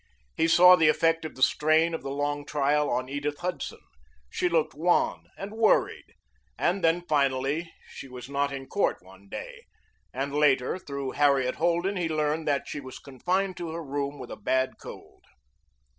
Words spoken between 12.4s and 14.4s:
that she was confined to her room with a